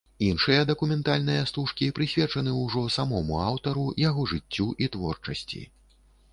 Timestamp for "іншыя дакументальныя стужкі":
0.27-1.89